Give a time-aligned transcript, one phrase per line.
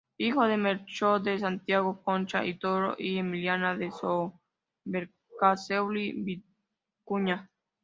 [0.17, 7.47] Hijo de Melchor de Santiago Concha y Toro y Emiliana Subercaseaux Vicuña.